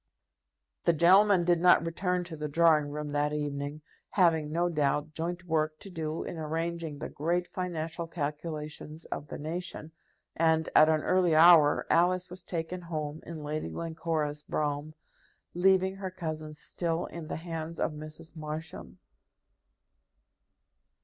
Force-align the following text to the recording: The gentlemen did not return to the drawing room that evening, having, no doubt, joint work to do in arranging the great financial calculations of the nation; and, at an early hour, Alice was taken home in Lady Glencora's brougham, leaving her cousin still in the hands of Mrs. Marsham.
The 0.85 0.93
gentlemen 0.93 1.45
did 1.45 1.59
not 1.61 1.85
return 1.85 2.23
to 2.23 2.35
the 2.35 2.47
drawing 2.47 2.89
room 2.89 3.11
that 3.11 3.33
evening, 3.33 3.81
having, 4.09 4.51
no 4.51 4.67
doubt, 4.67 5.13
joint 5.13 5.43
work 5.43 5.77
to 5.81 5.91
do 5.91 6.23
in 6.23 6.39
arranging 6.39 6.97
the 6.97 7.07
great 7.07 7.47
financial 7.47 8.07
calculations 8.07 9.05
of 9.05 9.27
the 9.27 9.37
nation; 9.37 9.91
and, 10.35 10.67
at 10.75 10.89
an 10.89 11.01
early 11.03 11.35
hour, 11.35 11.85
Alice 11.91 12.31
was 12.31 12.43
taken 12.43 12.81
home 12.81 13.21
in 13.27 13.43
Lady 13.43 13.69
Glencora's 13.69 14.41
brougham, 14.41 14.95
leaving 15.53 15.97
her 15.97 16.09
cousin 16.09 16.55
still 16.55 17.05
in 17.05 17.27
the 17.27 17.35
hands 17.35 17.79
of 17.79 17.91
Mrs. 17.91 18.35
Marsham. 18.35 18.97